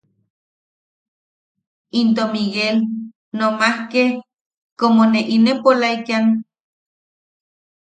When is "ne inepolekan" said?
5.11-6.25